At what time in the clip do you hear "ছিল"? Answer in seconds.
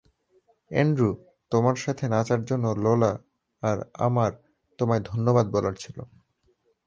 5.75-5.97